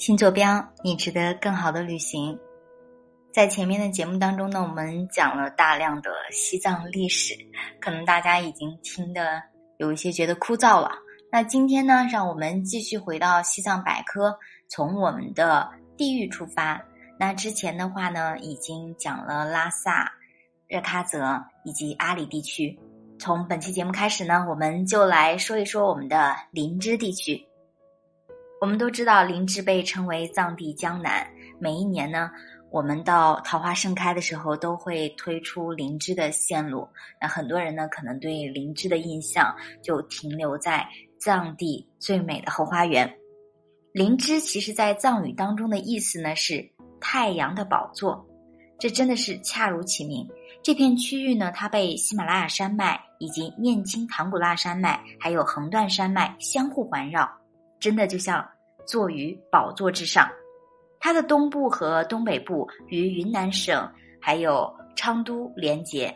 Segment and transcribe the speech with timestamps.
[0.00, 2.38] 新坐标，你值得更好的旅行。
[3.34, 7.34] 在前面的节目当中呢，我们讲了大量的西藏历史，
[7.82, 9.42] 可能大家已经听得
[9.76, 10.90] 有一些觉得枯燥了。
[11.30, 14.34] 那今天呢，让我们继续回到西藏百科，
[14.70, 15.68] 从我们的
[15.98, 16.82] 地域出发。
[17.18, 20.10] 那之前的话呢，已经讲了拉萨、
[20.66, 22.74] 热喀则以及阿里地区。
[23.18, 27.46] 从本期节目开始呢，我们就来说一说我们的林芝地区。
[28.60, 31.26] 我们都知道，林芝被称为藏地江南。
[31.58, 32.30] 每一年呢，
[32.70, 36.86] 我们到桃花盛开的时候，都会推出林芝的线路。
[37.18, 40.86] 那很多人呢，可能对林芝的印象就停留在
[41.18, 43.10] 藏地最美的后花园。
[43.92, 46.62] 林芝其实在藏语当中的意思呢是
[47.00, 48.22] 太阳的宝座，
[48.78, 50.28] 这真的是恰如其名。
[50.62, 53.00] 这片区域呢，它被喜马拉雅山脉。
[53.22, 57.30] 以及念青唐古拉山脉，还有横断山脉相互环绕，
[57.78, 58.42] 真的就像
[58.86, 60.30] 坐于宝座之上。
[60.98, 63.90] 它的东部和东北部与云南省
[64.20, 66.14] 还有昌都连接，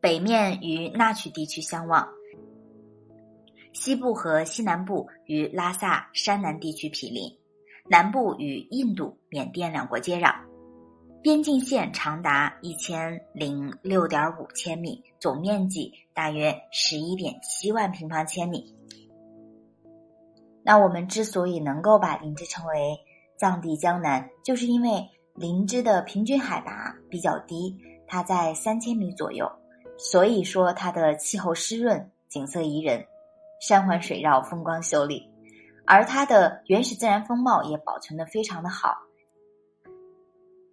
[0.00, 2.08] 北面与纳曲地区相望，
[3.74, 7.30] 西部和西南部与拉萨山南地区毗邻，
[7.90, 10.34] 南部与印度、缅甸两国接壤。
[11.22, 18.74] 边境线长达一千零六点五千米，总面积大约十一点七万平方千米。
[20.66, 22.98] 那我们之所以能够把林芝称为
[23.36, 29.48] 藏地江南，就是因为林芝的平均海拔比较低，它在三千米左右，
[29.96, 33.06] 所以说它的气候湿润，景色宜人，
[33.60, 35.22] 山环水绕，风光秀丽，
[35.86, 38.92] 而它的原始自然风貌也保存的非常的好。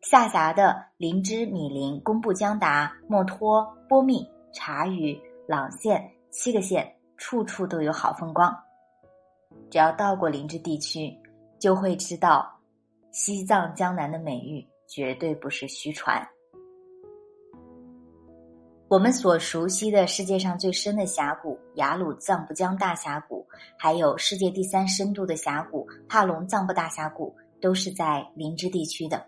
[0.00, 8.63] 下辖的林芝、米林、工布江达、墨脱、波密、察隅、朗县七个县，处处都有好风光。
[9.70, 11.16] 只要到过林芝地区，
[11.58, 12.50] 就会知道
[13.10, 16.26] 西藏江南的美誉绝对不是虚传。
[18.86, 23.44] 我们所熟悉的世界上最深的峡谷雅鲁藏布江大峡谷，
[23.76, 29.26] 还有世界第三深度的峡谷帕隆藏布大峡谷，都是在林芝地区的。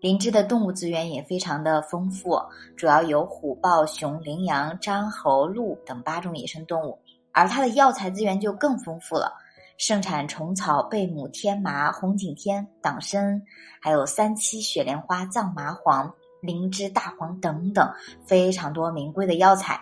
[0.00, 2.38] 林芝的动物资源也非常的丰富，
[2.76, 6.98] 主要有虎、豹、熊、羚羊、獐、猴、鹿等八种野生动物，
[7.38, 9.32] 而它的药材资源就更丰富了，
[9.76, 13.40] 盛产虫草、贝母、天麻、红景天、党参，
[13.80, 16.12] 还有三七、雪莲花、藏麻黄、
[16.42, 17.88] 灵芝、大黄等等
[18.26, 19.80] 非常多名贵的药材。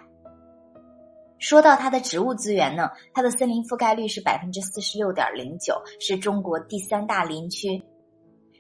[1.38, 7.82] 说到它的植物资源呢，它的森林覆盖率是百分之四十六点零九，是中国第三大林区，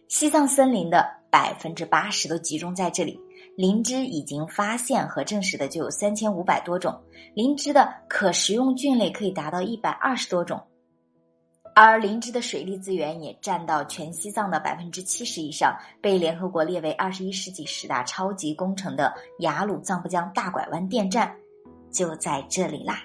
[0.08, 1.14] 西藏森林的。
[1.28, 3.20] 百分之八十都集中在这里。
[3.56, 6.94] 灵芝已经发现和证实的就有三千五百多种，
[7.32, 10.62] 灵芝的可食用菌类可以达到一百二十多种，
[11.74, 21.34] 而灵芝的水利资源也占到全西藏的百分之七十以上，被联合国列为二十一世纪十大超级工程的雅鲁藏布江大拐弯电站
[21.90, 23.04] 就在这里啦。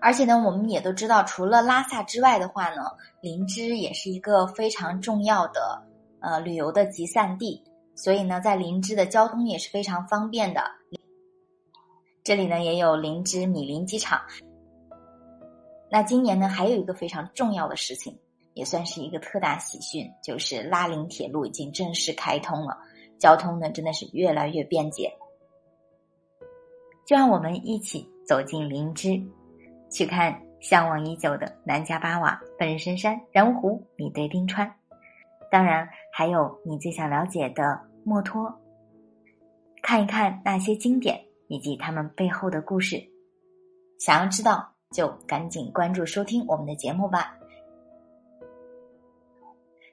[0.00, 2.82] 而且呢，我们也都知道，除了拉萨之外的话呢，
[3.20, 5.80] 灵芝也是一个非常重要的。
[6.18, 7.60] 呃，旅游的集散地，
[8.02, 10.60] 所以呢，在林芝的交通也是非常方便的。
[12.24, 14.20] 这里呢，也有林芝米林机场。
[15.88, 18.18] 那今年呢，还有一个非常重要的事情，
[18.54, 22.76] 也算是一个特大喜讯，就是拉林铁路已经正式开通了，
[23.20, 25.08] 交通呢真的是越来越便捷。
[27.06, 29.10] 就让我们一起走进林芝，
[29.92, 34.68] 去看向往已久的南迦巴瓦、本日深山、然乌湖、米堆冰川。
[35.52, 38.52] 当然，还有你最想了解的墨脱，
[39.82, 43.02] 看一看那些经典以及他们背后的故事。
[43.98, 47.36] 想要知道，就赶紧关注收听我们的节目吧。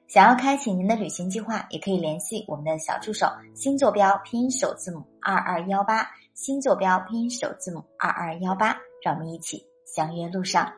[0.08, 10.72] 想要开启您的旅行计划，也可以联系我们的小助手新坐标拼音首字母二二幺八，新坐标拼音首字母二二幺八，让我们一起相约路上。